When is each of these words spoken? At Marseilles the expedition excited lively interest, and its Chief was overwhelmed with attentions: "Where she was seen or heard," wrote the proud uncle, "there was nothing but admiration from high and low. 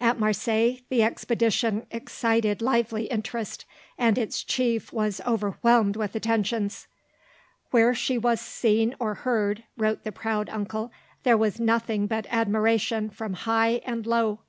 At 0.00 0.18
Marseilles 0.18 0.80
the 0.88 1.04
expedition 1.04 1.86
excited 1.92 2.60
lively 2.60 3.04
interest, 3.06 3.64
and 3.96 4.18
its 4.18 4.42
Chief 4.42 4.92
was 4.92 5.20
overwhelmed 5.24 5.94
with 5.94 6.16
attentions: 6.16 6.88
"Where 7.70 7.94
she 7.94 8.18
was 8.18 8.40
seen 8.40 8.96
or 8.98 9.14
heard," 9.14 9.62
wrote 9.76 10.02
the 10.02 10.10
proud 10.10 10.48
uncle, 10.48 10.90
"there 11.22 11.38
was 11.38 11.60
nothing 11.60 12.08
but 12.08 12.26
admiration 12.28 13.08
from 13.08 13.34
high 13.34 13.80
and 13.86 14.04
low. 14.04 14.40